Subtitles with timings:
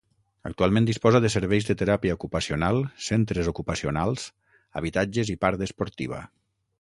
[0.49, 4.25] Actualment disposa de serveis de teràpia ocupacional, centres ocupacionals,
[4.83, 6.23] habitatges i part esportiva.